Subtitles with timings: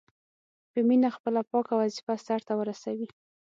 [0.71, 3.07] په مینه خپله پاکه وظیفه سرته ورسوي.